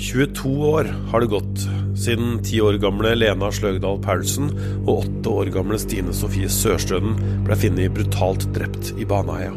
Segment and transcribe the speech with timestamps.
[0.00, 1.64] 22 år har det gått
[2.00, 4.48] siden ti år gamle Lena Sløgdal Paulsen
[4.86, 9.52] og åtte år gamle Stine Sofie Sørstønen ble funnet brutalt drept i Baneheia.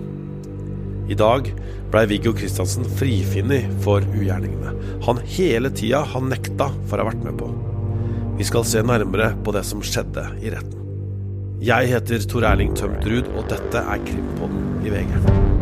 [1.07, 1.47] I dag
[1.93, 4.75] blei Viggo Kristiansen frifunnet for ugjerningene
[5.07, 7.49] han hele tida har nekta for å ha vært med på.
[8.39, 10.79] Vi skal se nærmere på det som skjedde i retten.
[11.63, 15.52] Jeg heter Tor Erling Tømtrud, og dette er Krimpodden i VG.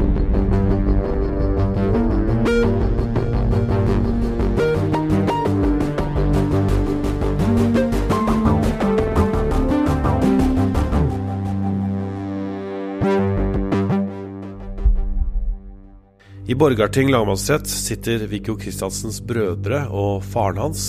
[16.51, 20.81] I Borgarting lagmannsrett sitter Viggo Kristiansens brødre og faren hans.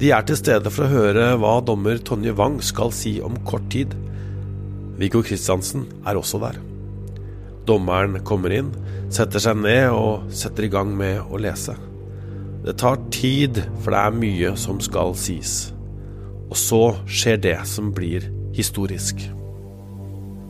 [0.00, 3.68] De er til stede for å høre hva dommer Tonje Wang skal si om kort
[3.70, 3.94] tid.
[4.98, 6.58] Viggo Kristiansen er også der.
[7.70, 8.74] Dommeren kommer inn,
[9.14, 11.78] setter seg ned og setter i gang med å lese.
[12.66, 15.58] Det tar tid, for det er mye som skal sies.
[16.50, 18.26] Og så skjer det som blir
[18.58, 19.22] historisk.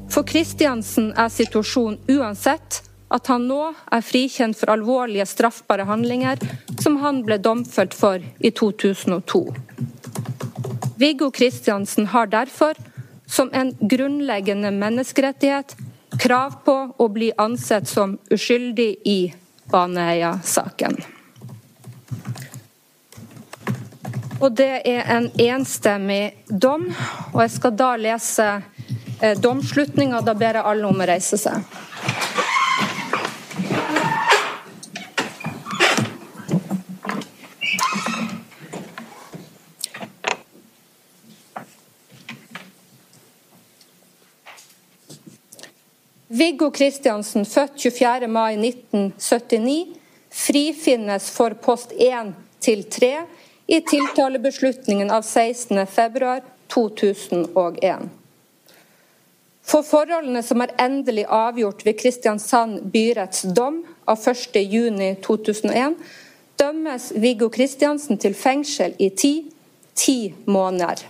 [0.08, 6.38] For Kristiansen er situasjonen uansett at han nå er frikjent for alvorlige straffbare handlinger
[6.82, 9.42] som han ble domfelt for i 2002.
[11.00, 12.74] Viggo Kristiansen har derfor,
[13.26, 15.76] som en grunnleggende menneskerettighet,
[16.20, 19.20] krav på å bli ansett som uskyldig i
[19.70, 21.00] Baneheia-saken.
[24.40, 26.86] Og det er en enstemmig dom,
[27.32, 28.46] og jeg skal da lese
[29.20, 30.22] eh, domslutninga.
[30.24, 31.60] Da ber jeg alle om å reise seg.
[46.32, 48.26] Viggo Kristiansen, født 24.
[48.30, 49.86] mai 1979,
[50.30, 52.28] frifinnes for post 1
[52.62, 53.08] til 3
[53.66, 55.80] i tiltalebeslutningen av 16.
[55.90, 58.06] februar 2001.
[59.66, 65.96] For forholdene som er endelig avgjort ved Kristiansand byretts dom av 1.6.2001,
[66.62, 69.34] dømmes Viggo Kristiansen til fengsel i ti,
[69.98, 71.02] ti måneder.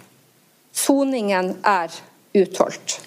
[0.73, 1.93] Soningen er
[2.41, 3.03] utholdt.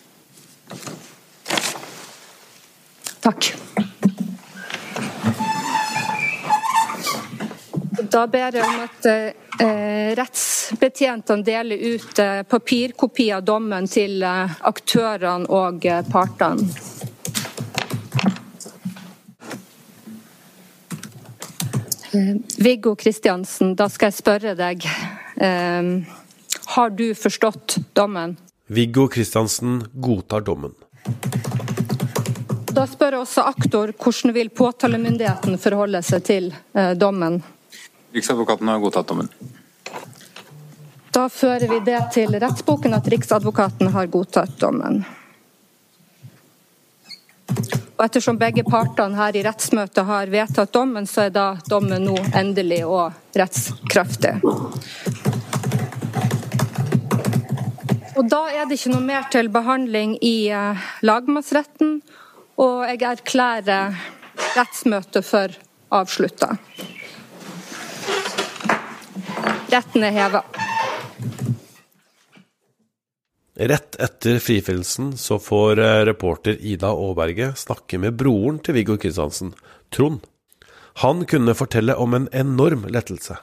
[3.24, 3.54] Takk.
[8.12, 14.58] Da ber jeg om at eh, rettsbetjentene deler ut eh, papirkopi av dommen til eh,
[14.68, 16.68] aktørene og eh, partene.
[22.12, 24.84] Eh, Viggo Kristiansen, da skal jeg spørre deg.
[25.40, 25.94] Eh,
[26.76, 28.36] har du forstått dommen?
[28.68, 30.76] Viggo Kristiansen godtar dommen.
[32.74, 37.38] Da spør jeg også aktor hvordan vil påtalemyndigheten forholde seg til eh, dommen?
[38.14, 39.30] Riksadvokaten har godtatt dommen.
[41.14, 45.04] Da fører vi det til rettsboken at Riksadvokaten har godtatt dommen.
[47.94, 52.18] Og Ettersom begge partene her i rettsmøtet har vedtatt dommen, så er da dommen nå
[52.34, 54.40] endelig og rettskraftig.
[58.18, 62.00] Og Da er det ikke noe mer til behandling i eh, lagmannsretten,
[62.62, 63.96] og jeg erklærer
[64.54, 65.54] rettsmøtet for
[65.94, 66.54] avslutta.
[69.74, 70.44] Retten er heva.
[73.54, 79.54] Rett etter frifinnelsen så får eh, reporter Ida Aaberge snakke med broren til Viggo Kristiansen,
[79.94, 80.24] Trond.
[81.06, 83.38] Han kunne fortelle om en enorm lettelse.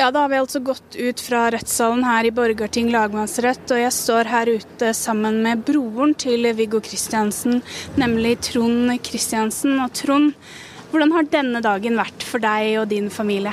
[0.00, 3.92] Ja, da har vi altså gått ut fra rettssalen her i Borgarting lagmannsrett, og jeg
[3.92, 7.58] står her ute sammen med broren til Viggo Kristiansen,
[8.00, 9.74] nemlig Trond Kristiansen.
[9.84, 10.30] Og Trond,
[10.88, 13.52] hvordan har denne dagen vært for deg og din familie?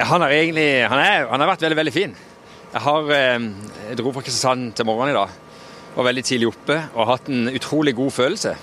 [0.00, 2.18] Ja, han, har egentlig, han, er, han har vært veldig, veldig fin.
[2.72, 3.46] Jeg, har, eh,
[3.92, 5.38] jeg dro fra Kristiansand til morgenen i dag.
[6.00, 8.56] Var veldig tidlig oppe og har hatt en utrolig god følelse.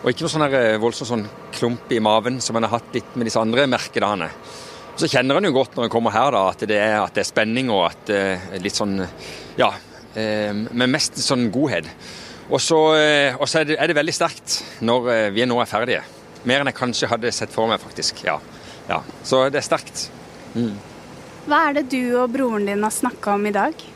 [0.00, 1.28] Og ikke noe sånn her voldsom sånn
[1.60, 4.32] klump i maven som en har hatt litt med disse andre merkedagene.
[5.00, 7.22] Så kjenner en jo godt når en kommer her da, at det er, at det
[7.22, 8.98] er spenning og at eh, litt sånn
[9.56, 9.70] Ja.
[10.12, 11.86] Eh, men mest sånn godhet.
[12.50, 16.02] Og så eh, er, det, er det veldig sterkt når eh, vi nå er ferdige.
[16.44, 18.20] Mer enn jeg kanskje hadde sett for meg, faktisk.
[18.26, 18.36] Ja.
[18.90, 18.98] ja.
[19.24, 20.08] Så det er sterkt.
[20.52, 20.74] Mm.
[21.46, 23.86] Hva er det du og broren din har snakka om i dag?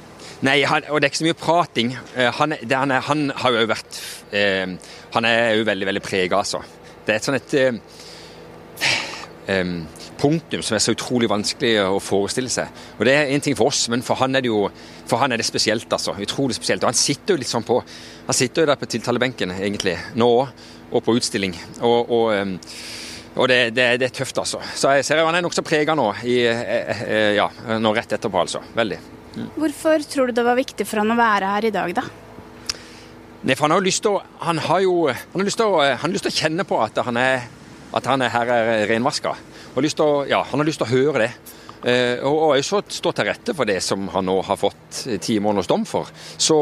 [0.45, 1.93] Nei, han, og det er ikke så mye prating.
[2.15, 4.01] Eh, Han, det, han, er, han har jo vært
[4.33, 4.73] eh,
[5.19, 6.63] Han er jo veldig, veldig prega, altså.
[7.05, 8.04] Det er et sånn et eh, eh,
[9.45, 12.71] punktum som er så utrolig vanskelig å forestille seg.
[12.99, 14.71] Og Det er en ting for oss, men for han er det jo
[15.05, 15.91] for han er det spesielt.
[15.93, 16.83] altså, Utrolig spesielt.
[16.83, 17.83] Og Han sitter jo litt sånn på
[18.25, 21.53] han sitter jo der på tiltalebenken egentlig, nå òg, og på utstilling.
[21.85, 22.55] Og, og,
[23.37, 24.63] og det, det, det, er tøft, altså.
[24.75, 26.39] Så jeg ser jo han er nokså prega nå, i,
[27.37, 28.63] ja, nå rett etterpå, altså.
[28.77, 29.01] Veldig.
[29.35, 29.49] Mm.
[29.59, 32.07] Hvorfor tror du det var viktig for han å være her i dag, da?
[33.45, 35.69] Nei, for Han har jo lyst til å, han har jo, han har lyst til
[35.69, 37.45] å, han har lyst til å kjenne på at han er,
[37.95, 39.35] at han er her er renvaska.
[40.29, 41.31] Ja, han har lyst til å høre det.
[41.85, 45.37] Eh, og har så stått til rette for det som han nå har fått ti
[45.43, 46.09] måneders dom for.
[46.37, 46.57] Så,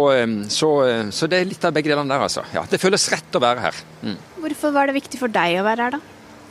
[0.50, 0.70] så,
[1.14, 2.43] så, det er litt av begge delene der, altså.
[2.55, 3.79] Ja, Det føles rett å være her.
[4.02, 4.19] Mm.
[4.43, 6.50] Hvorfor var det viktig for deg å være her, da?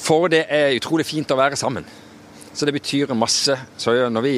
[0.00, 1.84] For det er utrolig fint å være sammen.
[2.54, 3.56] Så det betyr masse.
[3.78, 4.34] Så når vi,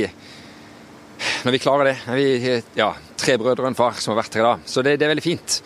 [1.44, 4.37] når vi klarer det er vi ja, tre brødre og en far som har vært
[4.37, 4.67] her i dag.
[4.69, 5.61] Så det, det er veldig fint.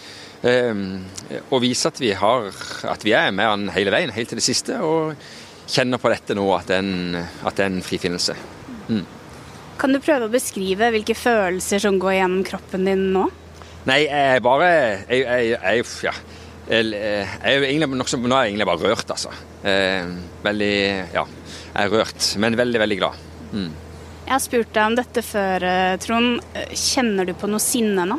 [0.46, 1.02] Um,
[1.50, 2.50] å vise at vi, har,
[2.86, 4.78] at vi er med han hele veien, helt til det siste.
[4.84, 5.16] Og
[5.66, 8.36] kjenner på dette nå, at det er en, at det er en frifinnelse.
[8.86, 9.04] Mm.
[9.80, 13.26] Kan du prøve å beskrive hvilke følelser som går gjennom kroppen din nå?
[13.86, 14.68] Nei, jeg bare
[15.06, 16.14] jeg, jeg, jeg, ja.
[16.70, 19.34] jeg, er egentlig nokså, Nå er jeg egentlig bare rørt, altså.
[19.66, 20.08] Eh,
[20.46, 20.76] veldig
[21.14, 23.26] Ja, jeg er rørt, men veldig, veldig glad.
[23.52, 23.68] Mm.
[24.26, 26.40] Jeg har spurt deg om dette før, eh, Trond.
[26.74, 28.18] Kjenner du på noe sinne nå?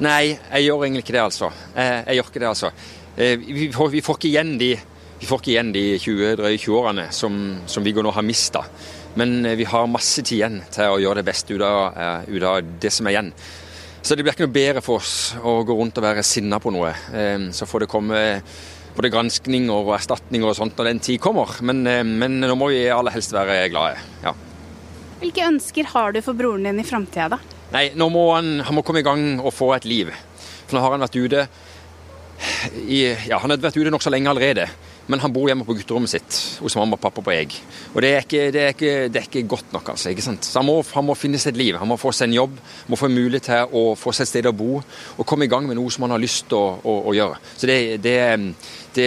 [0.00, 1.52] Nei, jeg gjør egentlig ikke det, altså.
[1.76, 2.72] Jeg, jeg gjør ikke det, altså.
[3.16, 4.72] Eh, vi får, vi får, ikke igjen de
[5.22, 7.36] igjen de 20, drøye 20 årene som,
[7.70, 8.64] som Viggo nå har mista.
[9.14, 12.62] Men vi har masse tid igjen til å gjøre det beste ut av, ut av
[12.80, 13.32] det som er igjen.
[14.02, 16.72] Så det blir ikke noe bedre for oss å gå rundt og være sinna på
[16.74, 16.90] noe.
[17.54, 18.22] Så får det komme
[18.96, 21.50] både granskninger og erstatninger og sånt når den tid kommer.
[21.64, 24.00] Men, eh, men nå må vi aller helst være glade.
[24.24, 24.34] Ja.
[25.22, 27.38] Hvilke ønsker har du for broren din i framtida, da?
[27.72, 30.12] Nei, nå må han, han må komme i gang og få et liv.
[30.66, 31.46] For nå har han vært ute
[32.88, 34.66] i, ja, han har vært ute nokså lenge allerede.
[35.10, 37.56] Men han bor hjemme på gutterommet sitt hos mamma og pappa på Eg.
[37.90, 40.12] Og det er ikke, det er ikke, det er ikke godt nok, altså.
[40.12, 40.46] ikke sant?
[40.46, 41.76] Så han må, han må, finne et liv.
[41.80, 44.50] Han må få seg en jobb, må få mulighet til å få seg et sted
[44.50, 46.98] å bo og komme i gang med noe som han har lyst til å, å,
[47.10, 47.42] å, gjøre.
[47.56, 47.78] Så det,
[48.94, 49.06] det,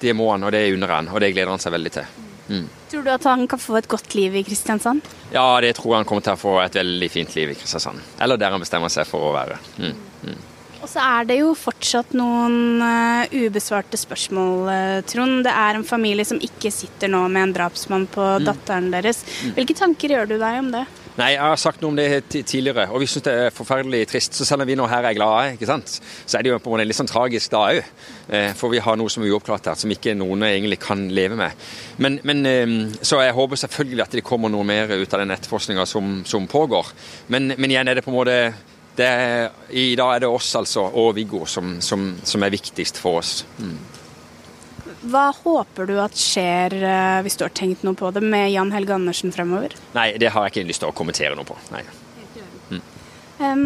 [0.00, 2.29] det må han, og det unner han, og det gleder han seg veldig til.
[2.50, 2.68] Mm.
[2.90, 5.06] Tror du at han kan få et godt liv i Kristiansand?
[5.30, 8.02] Ja, det tror jeg han kommer til å få et veldig fint liv i Kristiansand.
[8.20, 9.60] Eller der han bestemmer seg for å være.
[9.78, 9.94] Mm.
[10.26, 10.40] Mm.
[10.80, 15.42] Og så er det jo fortsatt noen uh, ubesvarte spørsmål, uh, Trond.
[15.44, 18.46] Det er en familie som ikke sitter nå med en drapsmann på mm.
[18.48, 19.22] datteren deres.
[19.44, 19.54] Mm.
[19.58, 20.86] Hvilke tanker gjør du deg om det?
[21.18, 24.36] Nei, Jeg har sagt noe om det tidligere, og vi syns det er forferdelig trist.
[24.36, 25.96] Så selv om vi nå her er glade, ikke sant?
[26.00, 27.90] så er det jo på en måte litt sånn tragisk da òg.
[28.30, 31.38] Eh, for vi har noe som er uoppklart her, som ikke noen egentlig kan leve
[31.40, 31.68] med.
[31.98, 35.34] Men, men, ehm, Så jeg håper selvfølgelig at det kommer noe mer ut av den
[35.34, 36.92] etterforskninga som, som, pågår.
[37.28, 38.54] Men, men, igjen er det på en måte
[39.00, 43.18] er, I dag er det oss altså, og Viggo som, som, som er viktigst for
[43.18, 43.44] oss.
[43.58, 43.78] Mm.
[45.00, 48.72] Hva håper du at skjer, eh, hvis du har tenkt noe på det, med Jan
[48.74, 49.72] Helge Andersen fremover?
[49.96, 51.56] Nei, det har jeg ikke lyst til å kommentere noe på.
[51.72, 51.80] Nei.
[52.70, 52.82] Mm.
[53.40, 53.62] Um,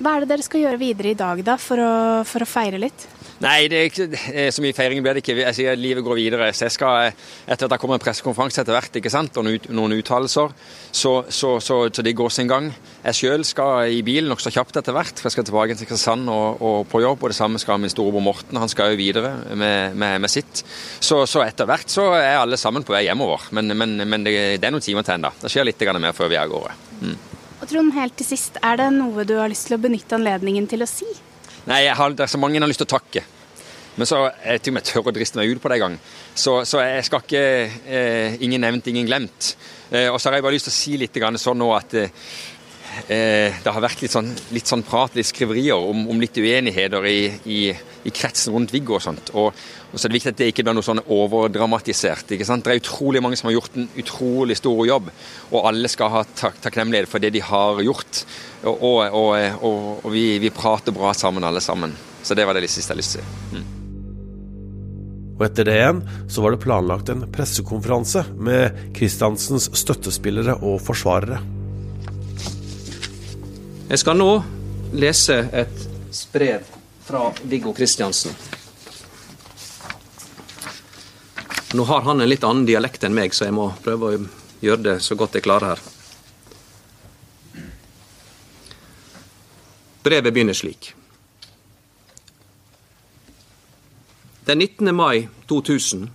[0.00, 1.92] hva er det dere skal gjøre videre i dag, da, for å,
[2.28, 3.04] for å feire litt?
[3.38, 4.06] Nei, det er ikke,
[4.50, 5.36] så mye feiring blir det ikke.
[5.38, 6.48] Jeg sier Livet går videre.
[6.56, 7.12] Så jeg skal,
[7.46, 10.50] etter at det kommer en pressekonferanse etter hvert ikke sant, og noen uttalelser,
[10.90, 12.72] så, så, så, så, det går sin gang.
[13.04, 16.32] Jeg sjøl skal i bilen nokså kjapt etter hvert, for jeg skal tilbake til Kristiansand
[16.34, 17.22] og, og, på jobb.
[17.22, 18.58] Og det samme skal min storebror Morten.
[18.58, 20.64] Han skal jo videre med, med, med sitt.
[20.98, 23.46] Så, etter hvert så er alle sammen på vei hjemover.
[23.54, 25.30] Men, men, men det, det, er noen timer til ennå.
[25.38, 26.74] Det skjer litt mer før vi er av gårde.
[27.04, 27.16] Mm.
[27.58, 30.66] Og Trond, helt til sist, er det noe du har lyst til å benytte anledningen
[30.70, 31.06] til å si?
[31.66, 33.24] Nei, har, det er så mange jeg har lyst til å takke.
[33.98, 35.96] Men så jeg til og med tør å driste meg ut på det en gang.
[36.38, 39.56] Så, så, jeg skal ikke eh, Ingen nevnt, ingen glemt.
[39.90, 42.12] Eh, og så har jeg bare lyst til å si litt sånn nå at eh,
[43.08, 47.20] det har vært litt sånn, litt sånn, prat, litt skriverier om, om litt uenigheter i,
[47.48, 49.32] i, i, kretsen rundt Viggo og sånt.
[49.34, 52.34] Og, og, så er det viktig at det ikke blir noe sånn overdramatisert.
[52.34, 52.66] ikke sant?
[52.66, 55.10] Det er utrolig mange som har gjort en utrolig stor jobb,
[55.52, 58.22] og alle skal ha tak takknemlighet for det de har gjort.
[58.66, 61.94] Og, og, og vi, vi, prater bra sammen, alle sammen.
[62.22, 63.58] Så det var det siste jeg har lyst til å si.
[63.58, 63.74] Mm.
[65.38, 71.38] Og etter det igjen så var det planlagt en pressekonferanse med Kristiansens støttespillere og forsvarere.
[73.88, 74.32] Jeg skal nå
[75.00, 75.84] lese et
[76.28, 76.64] brev
[77.06, 78.34] fra Viggo Kristiansen.
[81.72, 84.20] Nå har han en litt annen dialekt enn meg, så jeg må prøve å
[84.60, 85.80] gjøre det så godt jeg klarer her.
[90.04, 90.92] Brevet begynner slik.
[94.44, 94.92] Den 19.
[94.92, 96.10] mai 2000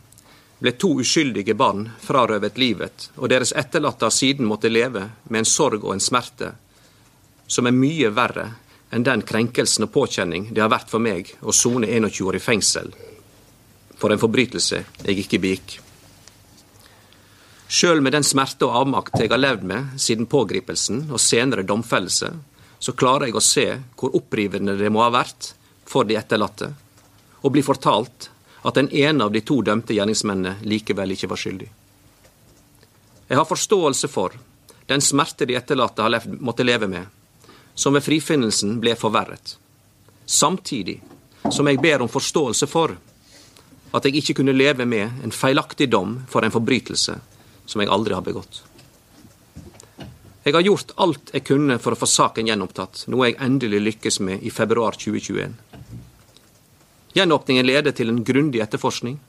[0.62, 5.56] ble to uskyldige barn frarøvet livet, og deres etterlatte har siden måtte leve med en
[5.58, 6.54] sorg og en smerte
[7.48, 8.50] som er mye verre
[8.94, 12.44] enn den krenkelsen og påkjenning det har vært for meg å sone 21 år i
[12.44, 12.94] fengsel
[14.04, 15.78] for en forbrytelse jeg ikke begikk.
[17.74, 22.30] Sjøl med den smerte og avmakt jeg har levd med siden pågripelsen og senere domfellelse,
[22.84, 25.54] så klarer jeg å se hvor opprivende det må ha vært
[25.88, 26.68] for de etterlatte,
[27.42, 28.28] og blir fortalt
[28.64, 31.70] at den ene av de to dømte gjerningsmennene likevel ikke var skyldig.
[33.32, 34.36] Jeg har forståelse for
[34.92, 37.08] den smerte de etterlatte har levd, måtte leve med,
[37.76, 39.58] som ved frifinnelsen ble forverret.
[40.26, 41.02] Samtidig
[41.52, 42.96] som jeg ber om forståelse for
[43.94, 47.18] at jeg ikke kunne leve med en feilaktig dom for en forbrytelse
[47.66, 48.64] som jeg aldri har begått.
[50.44, 54.20] Jeg har gjort alt jeg kunne for å få saken gjenopptatt, noe jeg endelig lykkes
[54.28, 55.54] med i februar 2021.
[57.14, 59.20] Gjenåpningen leder til en grundig etterforskning.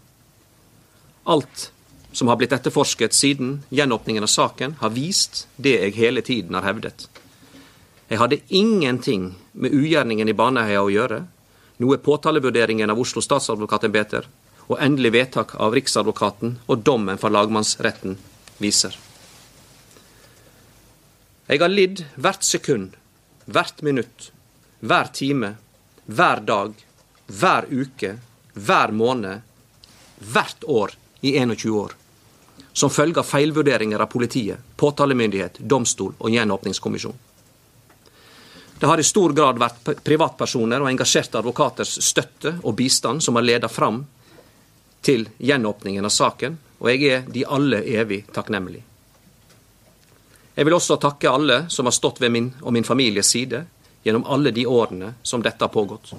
[1.30, 1.70] Alt
[2.10, 6.66] som har blitt etterforsket siden gjenåpningen av saken, har vist det jeg hele tiden har
[6.66, 7.06] hevdet.
[8.14, 11.16] Jeg hadde ingenting med ugjerningen i Baneheia å gjøre,
[11.82, 14.28] noe påtalevurderingen av Oslo statsadvokatembeter
[14.68, 18.14] og endelig vedtak av Riksadvokaten og dommen fra lagmannsretten
[18.62, 18.94] viser.
[21.50, 22.94] Jeg har lidd hvert sekund,
[23.50, 24.30] hvert minutt,
[24.78, 25.56] hver time,
[26.06, 26.78] hver dag,
[27.26, 28.14] hver uke,
[28.54, 29.42] hver måned,
[30.22, 30.94] hvert år
[31.26, 31.98] i 21 år.
[32.70, 37.18] Som følge av feilvurderinger av politiet, påtalemyndighet, domstol og gjenåpningskommisjon.
[38.78, 43.46] Det har i stor grad vært privatpersoner og engasjerte advokaters støtte og bistand som har
[43.46, 44.02] ledet fram
[45.04, 48.82] til gjenåpningen av saken, og jeg er de alle evig takknemlig.
[50.54, 53.64] Jeg vil også takke alle som har stått ved min og min families side
[54.04, 56.12] gjennom alle de årene som dette har pågått.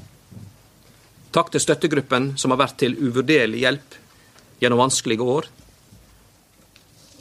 [1.35, 3.99] Takk til støttegruppen som har vært til uvurderlig hjelp
[4.61, 5.51] gjennom vanskelige år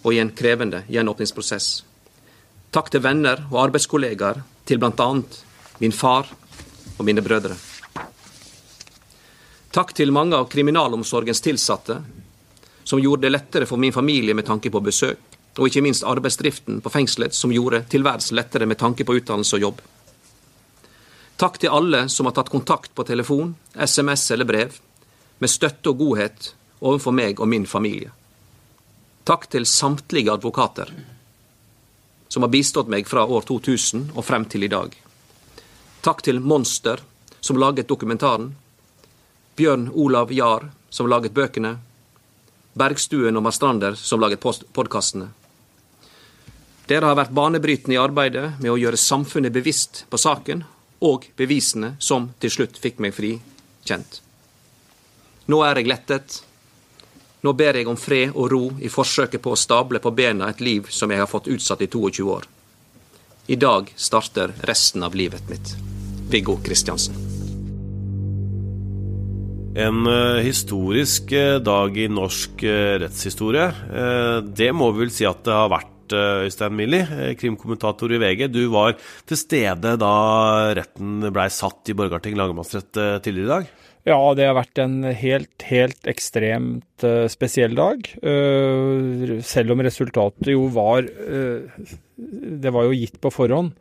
[0.05, 1.69] og i en krevende gjenåpningsprosess.
[2.75, 5.09] Takk til venner og arbeidskollegaer, til bl.a.
[5.78, 6.28] min far
[6.97, 7.56] og mine brødre.
[9.75, 11.99] Takk til mange av kriminalomsorgens tilsatte,
[12.85, 15.18] som gjorde det lettere for min familie med tanke på besøk,
[15.59, 19.64] og ikke minst arbeidsdriften på fengselet, som gjorde tilværelsen lettere med tanke på utdannelse og
[19.66, 19.80] jobb.
[21.37, 24.76] Takk til alle som har tatt kontakt på telefon, SMS eller brev,
[25.42, 28.12] med støtte og godhet overfor meg og min familie.
[29.26, 30.92] Takk til samtlige advokater
[32.35, 34.91] som har bistått meg fra år 2000 og frem til i dag.
[36.03, 36.99] Takk til Monster,
[37.38, 38.49] som laget dokumentaren.
[39.55, 41.76] Bjørn Olav Jahr, som laget bøkene.
[42.75, 45.29] Bergstuen og Marstrander, som laget podkastene.
[46.91, 50.67] Dere har vært banebrytende i arbeidet med å gjøre samfunnet bevisst på saken
[51.07, 54.19] og bevisene som til slutt fikk meg frikjent.
[55.47, 56.41] Nå er jeg lettet.
[57.44, 60.62] Nå ber jeg om fred og ro i forsøket på å stable på bena et
[60.64, 62.46] liv som jeg har fått utsatt i 22 år.
[63.52, 65.74] I dag starter resten av livet mitt.
[66.32, 67.18] Viggo Kristiansen.
[69.76, 73.66] En uh, historisk uh, dag i norsk uh, rettshistorie.
[74.48, 78.46] det må vi vel si at det har vært, Øystein Millie, krimkommentator i VG.
[78.52, 78.92] Du var
[79.26, 80.16] til stede da
[80.76, 82.92] retten blei satt i Borgarting lagmannsrett
[83.24, 83.72] tidligere i dag?
[84.04, 88.04] Ja, det har vært en helt, helt ekstremt spesiell dag.
[89.49, 93.73] selv om resultatet jo var Det var jo gitt på forhånd.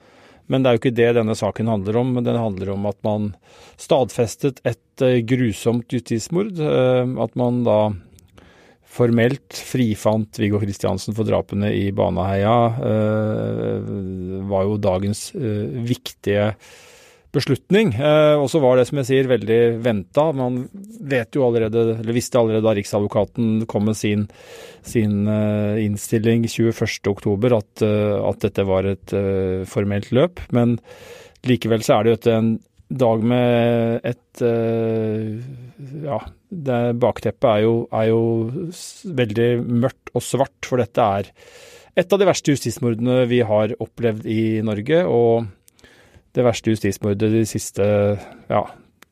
[0.52, 2.16] Men det er jo ikke det denne saken handler om.
[2.24, 3.32] Den handler om at man
[3.80, 6.60] stadfestet et eh, grusomt justismord.
[6.60, 7.78] Eh, at man da
[8.94, 12.58] formelt frifant Viggo Kristiansen for drapene i Baneheia,
[12.92, 13.94] eh,
[14.52, 16.52] var jo dagens viktige
[17.34, 17.94] beslutning.
[17.98, 20.28] Eh, og så var det, som jeg sier, veldig venta.
[20.38, 20.64] Man
[21.14, 24.28] vet jo allerede, eller visste allerede da Riksadvokaten kom med sin,
[24.86, 29.16] sin uh, innstilling 21.10 at, uh, at dette var et
[29.70, 30.44] formelt løp.
[30.56, 30.78] Men
[31.48, 32.54] likevel så er det jo en
[32.94, 34.42] dag med et
[36.04, 36.18] Ja,
[36.50, 38.22] det bakteppet er jo, er jo
[39.18, 39.50] veldig
[39.84, 41.30] mørkt og svart, for dette er
[41.98, 45.04] et av de verste justismordene vi har opplevd i Norge.
[45.06, 45.50] og
[46.34, 47.86] det verste justismordet de siste
[48.50, 48.64] ja,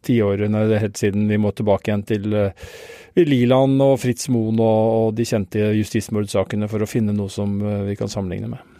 [0.05, 2.73] tiårene, helt siden vi må tilbake igjen til uh,
[3.19, 7.97] Liland og Fritz Moen og, de kjente justismordsakene for å finne noe som uh, vi
[7.99, 8.79] kan sammenligne med.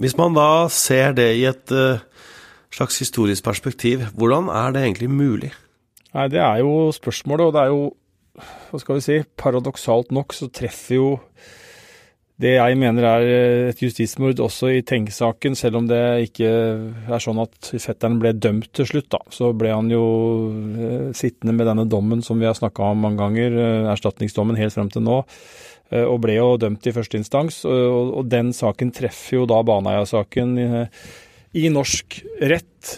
[0.00, 2.00] Hvis man da ser det i et uh,
[2.72, 5.50] slags historisk perspektiv, hvordan er det egentlig mulig?
[6.14, 7.82] Nei, Det er jo spørsmålet, og det er jo,
[8.70, 11.10] hva skal vi si, paradoksalt nok så treffer jo
[12.40, 17.22] det jeg mener er eh, et justismord også i tenkesaken, selv om det ikke er
[17.22, 19.20] sånn at fetteren ble dømt til slutt, da.
[19.34, 20.04] Så ble han jo
[20.48, 24.76] eh, sittende med denne dommen som vi har snakka om mange ganger, eh, erstatningsdommen helt
[24.76, 25.20] frem til nå,
[25.90, 27.64] og ble jo dømt i første instans.
[27.66, 30.52] Og den saken treffer jo da Baneheia-saken
[31.58, 32.92] i norsk rett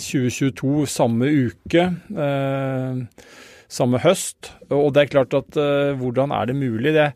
[0.00, 1.84] 2022, samme uke
[3.68, 4.54] samme høst.
[4.72, 5.60] Og det er klart at
[6.00, 6.94] hvordan er det mulig?
[6.96, 7.10] Det,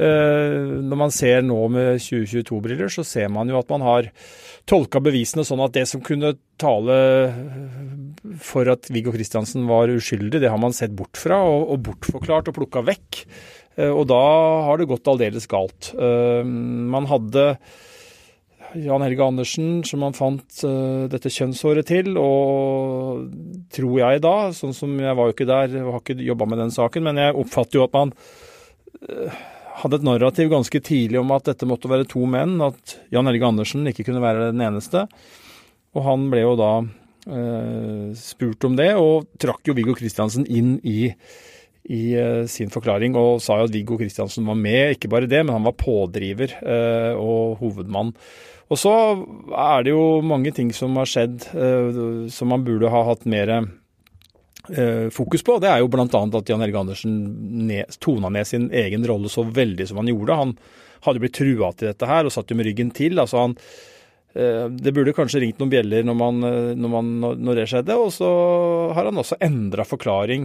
[0.00, 4.08] Når man ser nå med 2022-briller, så ser man jo at man har
[4.64, 6.96] tolka bevisene sånn at det som kunne tale
[8.40, 12.48] for at Viggo Kristiansen var uskyldig, det har man sett bort fra og, og bortforklart
[12.48, 13.10] og plukka vekk.
[13.92, 14.24] Og da
[14.66, 15.92] har det gått aldeles galt.
[16.00, 17.44] Man hadde
[18.78, 22.14] Jan Helge Andersen, som han fant uh, dette kjønnshåret til.
[22.20, 23.26] Og
[23.74, 26.62] tror jeg da, sånn som jeg var jo ikke der og har ikke jobba med
[26.62, 29.40] den saken, men jeg oppfatter jo at man uh,
[29.82, 33.48] hadde et narrativ ganske tidlig om at dette måtte være to menn, at Jan Helge
[33.48, 35.06] Andersen ikke kunne være den eneste.
[35.96, 40.76] Og han ble jo da uh, spurt om det, og trakk jo Viggo Kristiansen inn
[40.84, 41.12] i
[41.90, 42.12] i
[42.46, 44.92] sin forklaring og sa jo at Viggo Kristiansen var med.
[44.94, 46.52] Ikke bare det, men han var pådriver
[47.18, 48.12] og hovedmann.
[48.70, 48.94] Og så
[49.58, 53.50] er det jo mange ting som har skjedd uh, som man burde ha hatt mer
[53.58, 55.58] uh, fokus på.
[55.62, 56.06] Det er jo bl.a.
[56.06, 57.16] at Jan Helge Andersen
[57.98, 60.38] tona ned sin egen rolle så veldig som han gjorde.
[60.38, 60.54] Han
[61.06, 63.18] hadde blitt trua til dette her og satt jo med ryggen til.
[63.18, 63.56] altså han
[64.30, 66.36] det burde kanskje ringt noen bjeller når, man,
[66.78, 67.08] når, man,
[67.42, 67.96] når det skjedde.
[67.98, 68.28] Og så
[68.94, 70.44] har han også endra forklaring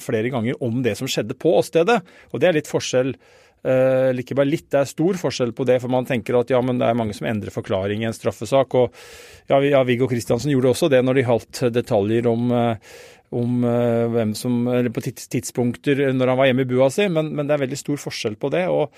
[0.00, 1.98] flere ganger om det som skjedde på åstedet.
[2.32, 3.12] Og det er litt forskjell
[3.66, 4.68] Uh, likevel litt.
[4.70, 7.16] Det er stor forskjell på det, for man tenker at ja, men det er mange
[7.16, 8.76] som endrer forklaring i en straffesak.
[8.78, 8.94] Og
[9.50, 12.52] ja, Viggo Kristiansen gjorde også det når de holdt detaljer om,
[13.34, 17.32] om uh, hvem som Eller på tidspunkter når han var hjemme i bua si, men,
[17.34, 18.66] men, det er veldig stor forskjell på det.
[18.70, 18.92] og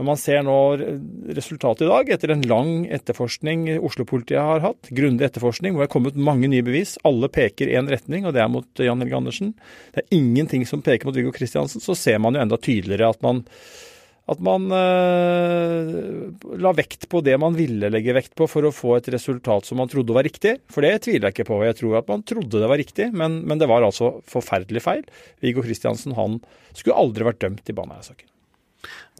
[0.00, 0.56] når man ser nå
[1.36, 5.92] resultatet i dag, etter en lang etterforskning Oslo-politiet har hatt, grundig etterforskning, hvor det er
[5.92, 9.18] kommet mange nye bevis, alle peker i én retning, og det er mot Jan Helge
[9.18, 9.52] Andersen.
[9.92, 11.84] Det er ingenting som peker mot Viggo Kristiansen.
[11.84, 13.42] Så ser man jo enda tydeligere at man
[14.30, 15.92] at man eh,
[16.62, 19.80] la vekt på det man ville legge vekt på for å få et resultat som
[19.80, 20.58] man trodde var riktig.
[20.70, 21.62] For det tviler jeg ikke på.
[21.66, 25.06] Jeg tror at man trodde det var riktig, men, men det var altså forferdelig feil.
[25.42, 26.38] Viggo Kristiansen han
[26.70, 28.28] skulle aldri vært dømt i Baneheia-saken.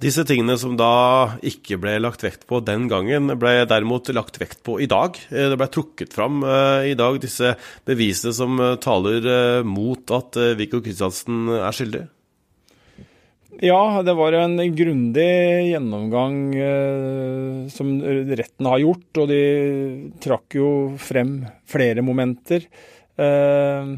[0.00, 4.62] Disse tingene som da ikke ble lagt vekt på den gangen, ble derimot lagt vekt
[4.64, 5.19] på i dag.
[5.28, 7.52] Eh, det ble trukket fram uh, i dag disse
[7.88, 12.06] bevisene som uh, taler mot at Viggo Kristiansen er skyldig.
[13.58, 15.26] Ja, det var en grundig
[15.73, 19.43] gjennomgang eh, som retten har gjort, og de
[20.23, 20.71] trakk jo
[21.02, 22.65] frem flere momenter.
[23.19, 23.91] Eh,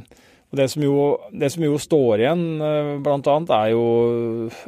[0.53, 0.97] og det som, jo,
[1.37, 3.85] det som jo står igjen, eh, bl.a., er jo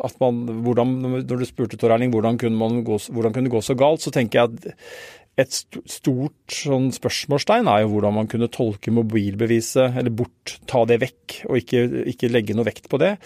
[0.04, 0.94] at man hvordan,
[1.24, 4.12] Når du spurte Tor Erling hvordan kunne, gå, hvordan kunne det gå så galt, så
[4.14, 4.74] tenker jeg at
[5.34, 5.50] et
[5.90, 11.40] stort sånn spørsmålstegn er jo hvordan man kunne tolke mobilbeviset, eller bort, ta det vekk,
[11.48, 11.82] og ikke,
[12.14, 13.16] ikke legge noe vekt på det.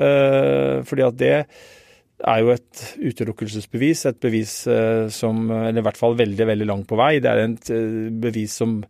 [0.00, 1.34] Uh, fordi at det
[2.20, 6.88] er jo et utelukkelsesbevis, et bevis uh, som Eller i hvert fall veldig, veldig langt
[6.88, 7.18] på vei.
[7.20, 8.80] Det er et uh, bevis som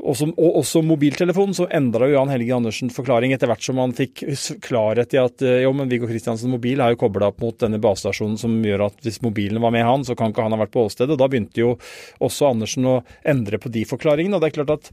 [0.00, 4.22] også, og også mobiltelefonen, så endra Jan Helge Andersen forklaring etter hvert som han fikk
[4.64, 8.38] klarhet i at jo, men Viggo Kristiansens mobil er jo kobla opp mot denne basestasjonen
[8.40, 10.86] som gjør at hvis mobilen var med han, så kan ikke han ha vært på
[10.88, 11.12] åstedet.
[11.12, 11.74] Og Da begynte jo
[12.16, 14.40] også Andersen å endre på de forklaringene.
[14.40, 14.90] og det er klart at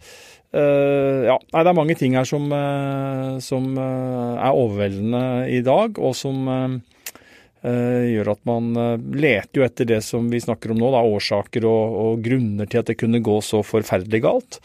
[0.56, 6.00] ja, nei, det er mange ting her som, uh, som uh, er overveldende i dag,
[6.00, 6.48] og som
[7.68, 8.68] gjør at man
[9.18, 12.80] leter jo etter det som vi snakker om nå, da, årsaker og, og grunner til
[12.80, 14.60] at det kunne gå så forferdelig galt.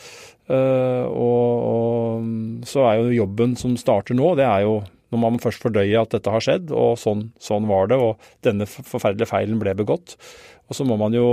[0.52, 4.80] Uh, og, og, så er jo jobben som starter nå, det er jo
[5.12, 8.64] når man først fordøyer at dette har skjedd, og sånn, sånn var det, og denne
[8.64, 10.16] forferdelige feilen ble begått.
[10.72, 11.26] Og så må man jo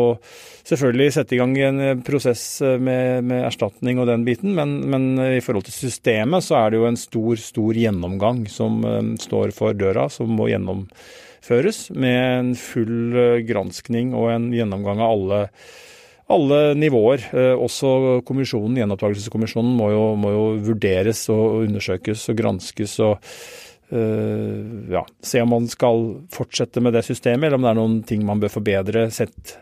[0.67, 5.41] selvfølgelig sette i gang en prosess med, med erstatning og den biten, men, men, i
[5.41, 8.83] forhold til systemet så er det jo en stor, stor gjennomgang som
[9.23, 15.45] står for døra, som må gjennomføres med en full granskning og en gjennomgang av alle
[16.29, 17.23] alle nivåer.
[17.33, 22.99] Eh, også kommisjonen, Gjenopptakelseskommisjonen må jo, må jo vurderes og undersøkes og granskes.
[23.05, 23.17] og
[23.89, 28.21] ja, Se om man skal fortsette med det systemet, eller om det er noen ting
[28.27, 29.55] man bør forbedre, sett,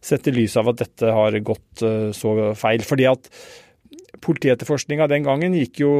[0.00, 2.86] sett i lys av at dette har gått uh, så feil.
[2.86, 3.28] Fordi at
[4.24, 5.92] Politietterforskninga den gangen gikk jo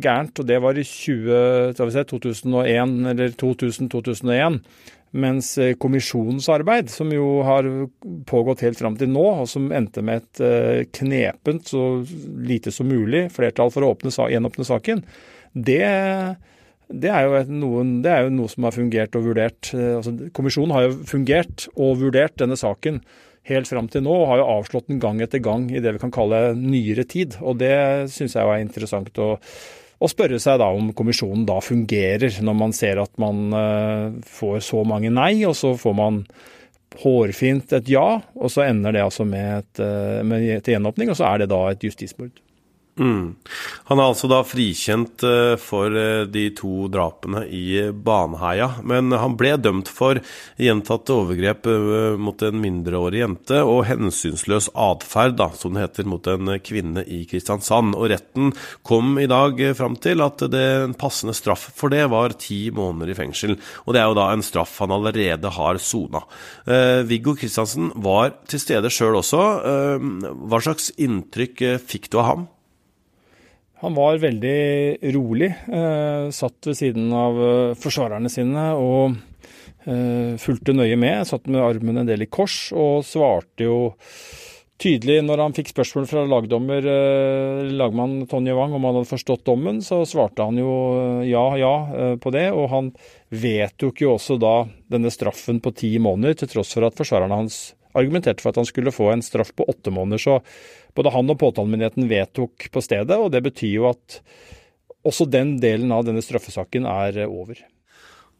[0.00, 4.60] gærent, og det var i 20, 2001 eller 2000-2001.
[5.10, 7.66] Mens eh, kommisjonens arbeid, som jo har
[8.30, 11.88] pågått helt fram til nå, og som endte med et eh, knepent, så
[12.46, 15.02] lite som mulig, flertall for å åpne, gjenåpne saken,
[15.50, 15.82] det,
[16.90, 19.72] det, er jo noen, det, er jo noe som har fungert og vurdert.
[19.76, 23.02] Eh, altså, kommisjonen har jo fungert og vurdert denne saken
[23.50, 26.02] helt fram til nå, og har jo avslått den gang etter gang i det vi
[26.02, 27.38] kan kalle nyere tid.
[27.40, 27.74] Og det
[28.12, 29.34] syns jeg er interessant å
[30.00, 34.62] å, spørre seg da om kommisjonen da fungerer, når man ser at man uh, får
[34.64, 36.22] så mange nei, og så får man
[37.02, 41.20] hårfint et ja, og så ender det altså med, et, uh, med et gjenåpning, og
[41.20, 42.32] så er det da et justismord.
[43.00, 43.36] Mm.
[43.88, 49.38] Han er altså da frikjent eh, for eh, de to drapene i Baneheia, men han
[49.40, 50.20] ble dømt for
[50.60, 56.52] gjentatte overgrep eh, mot en mindreårig jente og hensynsløs atferd, som det heter, mot en
[56.60, 57.96] kvinne i Kristiansand.
[57.96, 58.52] Og retten
[58.84, 63.18] kom i dag fram til at den passende straff for det var ti måneder i
[63.22, 63.56] fengsel.
[63.86, 66.20] Og det er jo da en straff han allerede har sona.
[67.08, 69.42] Viggo Kristiansen var til stede sjøl også.
[70.50, 72.48] Hva slags inntrykk fikk du av ham?
[73.80, 75.48] Han var veldig rolig.
[75.72, 79.16] Eh, satt ved siden av eh, forsvarerne sine og
[79.88, 81.24] eh, fulgte nøye med.
[81.28, 83.78] Satt med armen en del i kors og svarte jo
[84.80, 86.86] tydelig når han fikk spørsmål fra lagdommer,
[87.68, 90.70] lagmann Tonje Wang om han hadde forstått dommen, så svarte han jo
[91.28, 91.74] ja, ja
[92.16, 92.46] på det.
[92.56, 92.88] Og han
[93.28, 94.54] vedtok jo også da
[94.88, 97.60] denne straffen på ti måneder, til tross for at forsvarerne hans
[97.92, 100.24] argumenterte for at han skulle få en straff på åtte måneder.
[100.24, 100.40] Så
[100.96, 104.20] både han og påtalemyndigheten vedtok på stedet, og det betyr jo at
[105.06, 107.60] også den delen av denne straffesaken er over.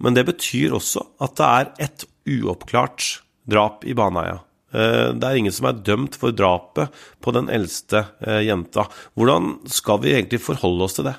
[0.00, 2.06] Men det betyr også at det er et
[2.40, 3.08] uoppklart
[3.50, 4.40] drap i Baneheia.
[4.72, 8.86] Eh, det er ingen som er dømt for drapet på den eldste eh, jenta.
[9.18, 11.16] Hvordan skal vi egentlig forholde oss til det?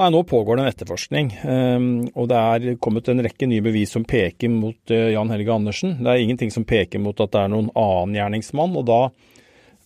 [0.00, 3.92] Nei, Nå pågår det en etterforskning, ehm, og det er kommet en rekke nye bevis
[3.92, 5.98] som peker mot eh, Jan Helge Andersen.
[6.00, 9.02] Det er ingenting som peker mot at det er noen annen gjerningsmann, og da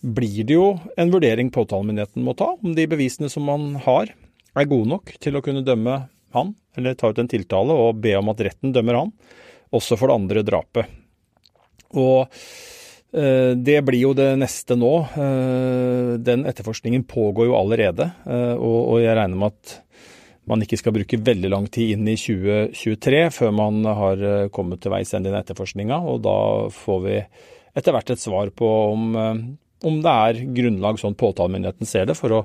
[0.01, 4.13] blir det jo en vurdering påtalemyndigheten må ta, om de bevisene som man har
[4.57, 5.99] er gode nok til å kunne dømme
[6.35, 9.13] han, eller ta ut en tiltale og be om at retten dømmer han,
[9.73, 10.91] også for det andre drapet.
[11.97, 12.27] Og
[13.15, 14.93] eh, det blir jo det neste nå.
[15.17, 18.11] Eh, den etterforskningen pågår jo allerede,
[18.57, 19.77] og jeg regner med at
[20.47, 24.81] man ikke skal bruke veldig lang tid inn i 2023 før man har eh, kommet
[24.83, 25.99] til veis ende i etterforskninga.
[26.07, 26.37] Og da
[26.73, 27.17] får vi
[27.77, 29.41] etter hvert et svar på om, eh,
[29.85, 32.41] om det er grunnlag, sånn påtalemyndigheten ser det, for å,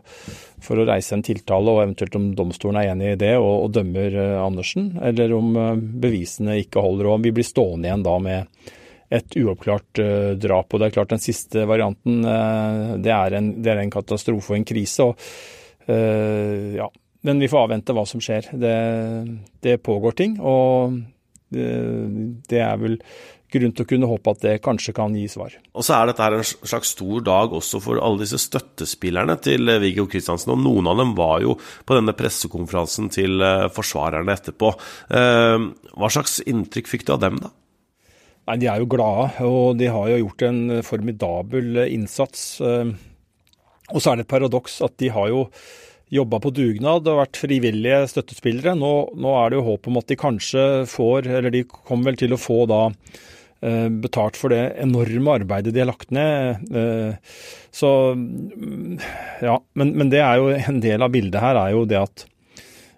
[0.62, 3.72] for å, reise en tiltale, og eventuelt om domstolen er enig i det og, og
[3.78, 8.04] dømmer uh, Andersen, eller om uh, bevisene ikke holder, og om vi blir stående igjen
[8.04, 8.68] da med
[9.12, 10.68] et uoppklart uh, drap.
[10.72, 14.60] Og det er klart Den siste varianten det er, en, det, er en, katastrofe og
[14.60, 15.08] en krise.
[15.08, 15.16] og
[15.82, 16.86] ja,
[17.26, 18.52] men vi får avvente hva som skjer.
[18.54, 18.76] Det,
[19.64, 20.94] det pågår ting, og
[21.50, 22.94] det, er vel
[23.52, 25.54] grunn til å kunne håpe at det kanskje kan gi svar.
[25.76, 29.72] Og så er dette her en slags stor dag også for alle disse støttespillerne til
[29.72, 30.54] eh, Viggo Kristiansen.
[30.54, 34.72] Og noen av dem var jo på denne pressekonferansen til eh, forsvarerne etterpå.
[35.18, 37.52] Eh, hva slags inntrykk fikk du av dem, da?
[38.50, 42.58] Nei, De er jo glade, og de har jo gjort en formidabel innsats.
[42.58, 45.44] Og så er det et paradoks at de har jo
[46.12, 48.76] jobba på dugnad og vært frivillige støttespillere.
[48.78, 52.20] Nå, nå, er det jo håp om at de kanskje får, eller de kommer vel
[52.20, 53.22] til å få da eh,
[54.02, 56.64] betalt for det enorme arbeidet de har lagt ned.
[56.74, 57.14] Eh,
[57.70, 58.98] så mm,
[59.44, 62.24] ja, men, men, det er jo en del av bildet her er jo det at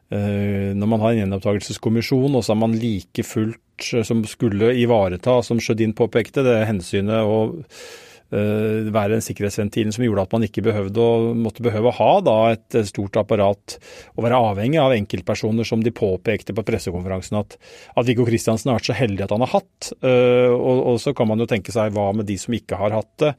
[0.08, 3.60] eh, når man har en gjenopptakelseskommisjon, og så er man like fullt
[4.06, 8.03] som skulle ivareta, som Sjødin påpekte, det hensynet og Eh,
[8.34, 12.36] være den sikkerhetsventilen som gjorde at man ikke behøvde å, måtte behøve å ha da,
[12.54, 13.76] et stort apparat
[14.16, 17.58] og være avhengig av enkeltpersoner, som de påpekte på pressekonferansen at,
[17.94, 19.92] at Viggo Kristiansen har vært så heldig at han har hatt.
[20.00, 22.96] Eh, og, og, så kan man jo tenke seg hva med de som ikke har
[22.96, 23.34] hatt det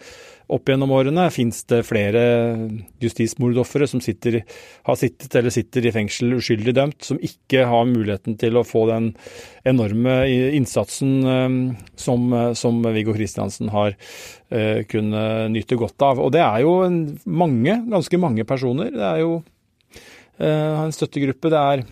[0.51, 1.27] opp gjennom årene?
[1.33, 2.21] Fins det flere
[3.03, 4.41] justismordofre som sitter,
[4.85, 8.85] har sittet eller sitter i fengsel uskyldig dømt, som ikke har muligheten til å få
[8.91, 9.11] den
[9.65, 10.21] enorme
[10.57, 11.57] innsatsen eh,
[11.99, 16.21] som, som Viggo Kristiansen har uh, kunnet nyte godt av?
[16.21, 16.77] Og det er jo
[17.25, 18.93] mange, ganske mange personer.
[18.93, 19.35] Det er jo
[20.35, 21.47] en støttegruppe.
[21.47, 21.85] det er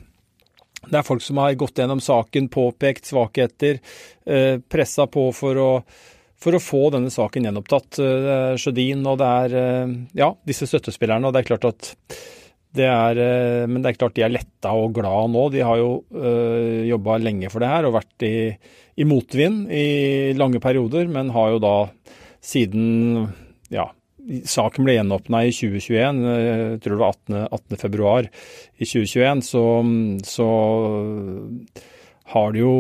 [0.90, 3.80] det er folk som har gått gjennom saken, påpekt svakheter,
[4.26, 5.70] eh, pressa på for å
[6.44, 8.00] for å få denne saken gjenopptatt.
[8.04, 11.28] Eh, det er Sjødin og det er eh, ja, disse støttespillerne.
[11.28, 11.94] og det er klart at
[12.74, 15.48] det er, eh, men det er klart de er letta og glad nå.
[15.54, 18.36] De har jo øh, jobba lenge for det her og vært i,
[18.98, 19.88] i, motvind i
[20.38, 21.76] lange perioder, men har jo da
[22.44, 23.28] siden
[23.72, 23.88] ja,
[24.50, 27.38] saken ble gjenåpna i 2021, jeg tror det var 18.
[27.46, 27.80] 18.
[27.80, 29.64] februar i 2021, så,
[30.28, 30.50] så
[32.34, 32.76] har det jo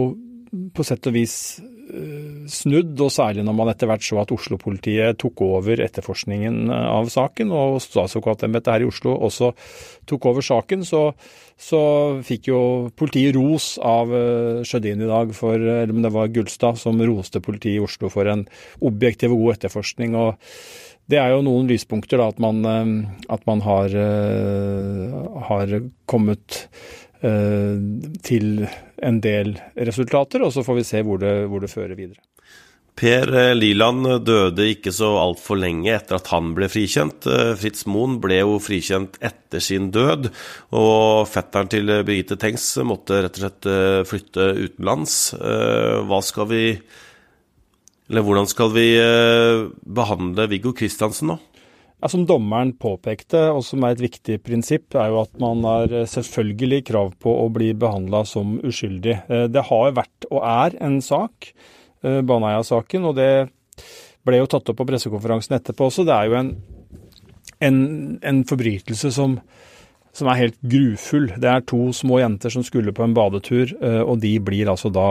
[0.73, 1.37] på sett og vis
[2.49, 7.09] snudd, og særlig når man etter hvert så at Oslo-politiet tok over etterforskningen eh, av
[7.13, 9.51] saken, og statsadvokatembetet her i Oslo også
[10.09, 11.03] tok over saken, så,
[11.59, 11.81] så
[12.25, 12.61] fikk jo
[12.97, 17.43] politiet ros av eh, Sjødin i dag, for, eller om det var Gullstad som roste
[17.43, 18.47] politiet i Oslo for en
[18.81, 20.17] objektiv og god etterforskning.
[20.17, 20.39] og
[21.11, 22.63] det er jo noen lyspunkter, da, at man,
[23.27, 23.91] at man har,
[25.49, 25.73] har
[26.07, 26.61] kommet
[27.23, 28.67] til
[28.99, 32.19] en del resultater, og så får vi se hvor det, hvor det fører videre.
[32.93, 33.25] Per
[33.57, 37.25] Liland døde ikke så altfor lenge etter at han ble frikjent.
[37.57, 40.27] Fritz Moen ble jo frikjent etter sin død,
[40.77, 43.69] og fetteren til Birgitte Tengs måtte rett og slett
[44.11, 45.15] flytte utenlands.
[45.33, 46.61] Hva skal vi
[48.11, 48.87] Eller hvordan skal vi
[49.97, 51.39] behandle Viggo Kristiansen nå?
[52.03, 55.93] Ja, som dommeren påpekte, og som er et viktig prinsipp, er jo at man har
[56.11, 59.15] selvfølgelig krav på å bli behandla som uskyldig.
[59.55, 61.53] Det har vært og er en sak
[62.03, 63.29] Eh, Baneheia-saken, og det
[64.27, 66.05] ble jo tatt opp på pressekonferansen etterpå også.
[66.07, 66.49] Det er jo en,
[67.63, 67.77] en,
[68.19, 69.37] en forbrytelse som,
[70.11, 71.29] som, er helt grufull.
[71.39, 74.91] Det er to små jenter som skulle på en badetur, eh, og de blir altså
[74.93, 75.07] da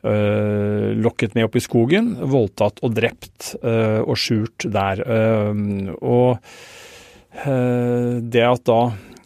[0.00, 5.02] lokket med opp i skogen, voldtatt og drept øh, og skjult der.
[5.04, 6.38] Uh, og
[7.40, 8.80] det at da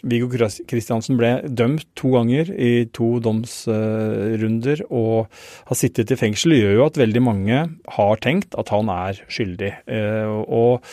[0.04, 0.28] Viggo
[0.68, 5.30] Kristiansen ble dømt to ganger i to domsrunder og
[5.70, 7.60] har sittet i fengsel, gjør jo at veldig mange
[7.96, 9.72] har tenkt at han er skyldig.
[9.88, 10.84] Eh, og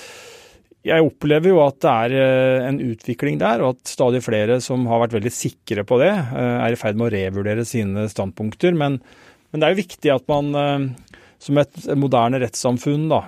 [0.87, 4.87] jeg opplever jo at det er eh, en utvikling der, og at stadig flere som
[4.89, 8.77] har vært veldig sikre på det, eh, er i ferd med å revurdere sine standpunkter.
[8.77, 9.01] Men,
[9.51, 10.51] men det er jo viktig at man
[11.41, 13.21] som et moderne rettssamfunn da,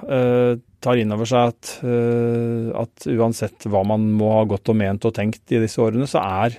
[0.84, 5.08] tar inn over seg at, uh, at, uansett hva man må ha gått og ment
[5.08, 6.58] og tenkt i disse årene, så er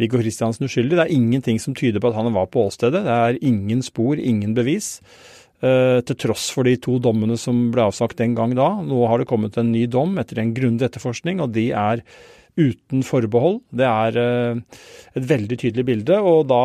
[0.00, 0.96] Viggo Kristiansen uskyldig.
[0.96, 3.04] Det er ingenting som tyder på at han var på åstedet.
[3.06, 4.96] Det er ingen spor, ingen bevis.
[5.64, 8.66] Til tross for de to dommene som ble avsagt den gang da.
[8.84, 12.02] Nå har det kommet en ny dom etter en grundig etterforskning, og de er
[12.58, 13.60] uten forbehold.
[13.70, 16.64] Det er et veldig tydelig bilde, og da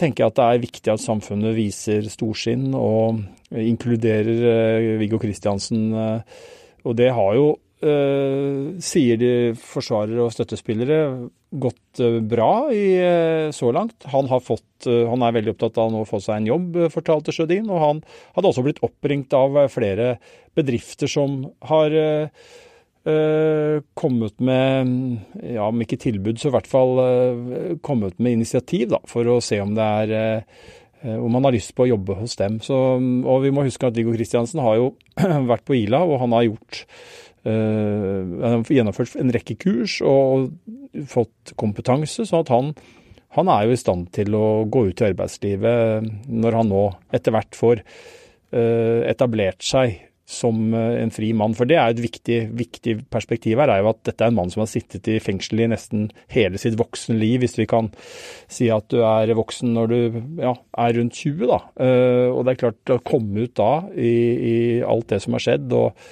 [0.00, 3.20] tenker jeg at det er viktig at samfunnet viser storsinn og
[3.54, 5.86] inkluderer eh, Viggo Kristiansen.
[5.94, 6.42] Eh,
[6.84, 7.46] og det har jo,
[7.86, 10.98] eh, sier de forsvarere og støttespillere,
[11.54, 12.98] gått bra i,
[13.54, 14.08] så langt.
[14.10, 17.68] Han, fått, han er veldig opptatt av å få seg en jobb, fortalte Sjødin.
[17.70, 18.00] Og han
[18.34, 20.16] hadde også blitt oppringt av flere
[20.58, 21.94] bedrifter som har
[23.04, 24.92] kommet med,
[25.44, 29.42] ja om ikke tilbud, så i hvert fall uh, kommet med initiativ da, for å
[29.44, 30.14] se om det er
[31.04, 32.56] uh, om han har lyst på å jobbe hos dem.
[32.64, 32.78] Så,
[33.28, 34.86] og vi må huske at Viggo Kristiansen har jo
[35.52, 36.86] vært på Ila, og han har gjort
[37.44, 40.46] har gjennomført en rekke kurs og
[41.12, 42.70] fått kompetanse, så at han,
[43.36, 47.36] han er jo i stand til å gå ut i arbeidslivet når han nå etter
[47.36, 47.82] hvert får
[49.12, 51.54] etablert seg som eh, en fri mann.
[51.56, 54.52] For det er et viktig, viktig, perspektiv her, er jo at dette er en mann
[54.52, 57.90] som har sittet i fengsel i nesten hele sitt voksne liv, hvis vi kan
[58.50, 59.98] si at du er voksen når du
[60.42, 60.54] ja,
[60.86, 61.60] er rundt 20, da.
[61.86, 65.44] Eh, og det er klart, å komme ut da i, i alt det som har
[65.48, 66.06] skjedd, og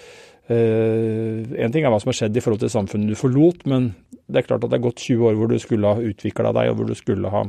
[0.50, 3.92] Uh, en ting er hva som har skjedd i forhold til samfunnet du forlot, men
[4.26, 6.72] det er klart at det er gått 20 år hvor du skulle ha utvikla deg,
[6.72, 7.44] og hvor du skulle ha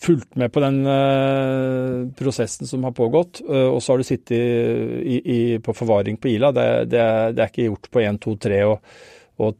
[0.00, 3.42] fulgt med på den uh, prosessen som har pågått.
[3.48, 6.52] Uh, og så har du sittet i, i, på forvaring på Ila.
[6.54, 7.04] Det, det,
[7.36, 8.78] det, er ikke gjort på 1, 2, 3 å,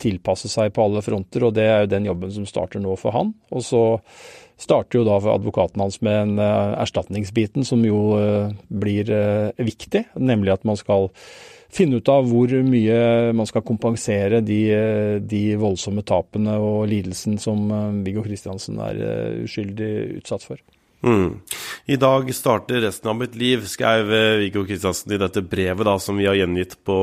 [0.01, 3.16] tilpasse seg på alle fronter, og det er jo den jobben som starter nå for
[3.16, 3.35] han.
[3.53, 3.83] Og så
[4.61, 8.01] starter jo da advokaten hans med en uh, erstatningsbiten som jo
[8.68, 9.12] blir
[9.61, 11.11] viktig, nemlig at man skal
[11.76, 14.60] finne ut av hvor mye man skal kompensere de,
[15.20, 20.62] de voldsomme tapene og lidelsen som eh, Viggo Kristiansen er eh, uskyldig utsatt for.
[21.06, 21.40] Mm.
[21.86, 25.98] I dag starter resten av mitt liv, skrev eh, Viggo Kristiansen i dette brevet da,
[26.02, 26.98] som vi har gjengitt på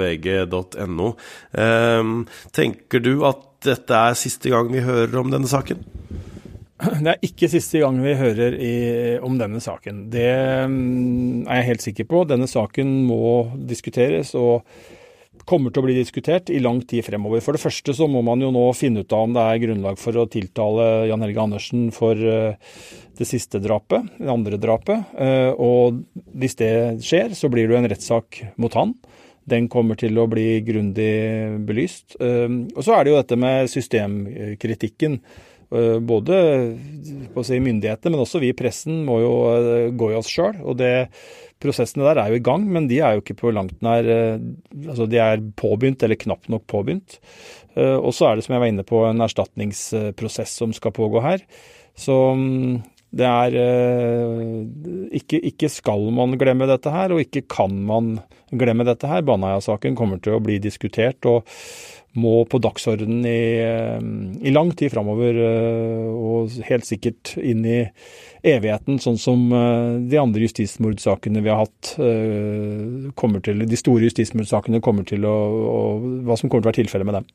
[0.00, 1.12] vg.no.
[1.52, 2.14] Eh,
[2.56, 5.80] tenker du at dette er siste gang vi hører om denne saken?
[7.04, 8.74] Det er ikke siste gang vi hører i,
[9.24, 10.06] om denne saken.
[10.12, 10.28] Det
[10.68, 12.22] mm, er jeg helt sikker på.
[12.28, 14.66] Denne saken må diskuteres og
[15.46, 17.42] kommer til å bli diskutert i lang tid fremover.
[17.44, 20.00] For det første så må man jo nå finne ut av om det er grunnlag
[20.00, 22.56] for å tiltale Jan Helge Andersen for eh,
[23.16, 25.14] det siste drapet, det andre drapet.
[25.14, 26.02] Eh, og
[26.36, 26.72] hvis det
[27.04, 28.96] skjer, så blir det jo en rettssak mot han.
[29.46, 31.12] Den kommer til å bli grundig
[31.68, 32.18] belyst.
[32.18, 35.20] Eh, og så er det jo dette med systemkritikken.
[35.74, 36.36] Eh, både
[37.42, 40.60] si, myndighetene, men også vi i pressen må jo eh, gå i oss sjøl.
[40.62, 41.08] Og det,
[41.62, 44.36] prosessene der er jo i gang, men de er jo ikke på langt nær eh,
[44.86, 47.18] Altså de er påbegynt, eller knapt nok påbegynt.
[47.76, 51.42] Og så er det, som jeg var inne på, en erstatningsprosess som skal pågå her.
[51.92, 52.78] Så mm,
[53.16, 53.58] det er
[55.16, 58.18] ikke, ikke, skal man glemme dette her, og ikke kan man
[58.52, 59.24] glemme dette her.
[59.26, 61.24] Baneheia-saken kommer til å bli diskutert.
[61.24, 61.48] og
[62.16, 67.80] må på dagsordenen i, eh, i lang tid framover, eh, og helt sikkert inn i
[68.46, 75.06] evigheten, sånn som eh, de andre justismordsakene vi har hatt, til, de store justismordsakene kommer
[75.08, 75.36] til å,
[75.72, 77.30] og hva som kommer til å være tilfellet med dem.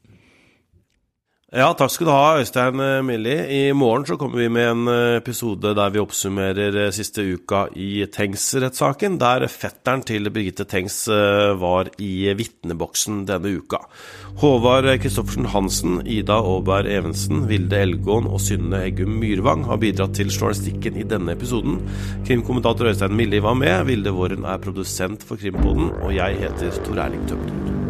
[1.52, 3.42] Ja, takk skal du ha, Øystein Millie.
[3.52, 7.66] I morgen så kommer vi med en eh, episode der vi oppsummerer eh, siste uka
[7.76, 13.82] i Tengs-rettssaken, der fetteren til Birgitte Tengs eh, var i vitneboksen denne uka.
[14.40, 20.32] Håvard Christoffersen Hansen, Ida Aaberg Evensen, Vilde Elgåen og Synne Eggum Myrvang har bidratt til
[20.32, 21.82] journalistikken i denne episoden.
[22.24, 27.08] Krimkommentator Øystein Millie var med, Vilde Våren er produsent for Krimpoden, og jeg heter Tor
[27.10, 27.81] Erling Tømte.